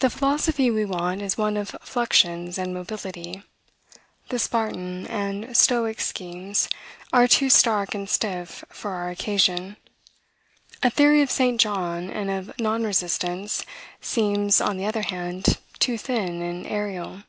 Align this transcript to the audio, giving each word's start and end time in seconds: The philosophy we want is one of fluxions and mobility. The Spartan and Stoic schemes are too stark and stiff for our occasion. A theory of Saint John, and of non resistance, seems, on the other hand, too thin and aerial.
The 0.00 0.10
philosophy 0.10 0.70
we 0.70 0.84
want 0.84 1.22
is 1.22 1.38
one 1.38 1.56
of 1.56 1.74
fluxions 1.82 2.58
and 2.58 2.74
mobility. 2.74 3.44
The 4.28 4.38
Spartan 4.38 5.06
and 5.06 5.56
Stoic 5.56 6.02
schemes 6.02 6.68
are 7.14 7.26
too 7.26 7.48
stark 7.48 7.94
and 7.94 8.10
stiff 8.10 8.62
for 8.68 8.90
our 8.90 9.08
occasion. 9.08 9.78
A 10.82 10.90
theory 10.90 11.22
of 11.22 11.30
Saint 11.30 11.58
John, 11.62 12.10
and 12.10 12.28
of 12.30 12.52
non 12.60 12.82
resistance, 12.84 13.64
seems, 14.02 14.60
on 14.60 14.76
the 14.76 14.84
other 14.84 15.00
hand, 15.00 15.56
too 15.80 15.96
thin 15.96 16.42
and 16.42 16.66
aerial. 16.66 17.22